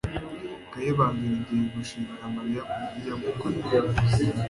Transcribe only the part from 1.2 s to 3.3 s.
yongeye gushimira Mariya kubyo